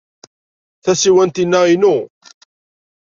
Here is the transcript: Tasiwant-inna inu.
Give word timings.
Tasiwant-inna 0.83 1.59
inu. 1.73 1.95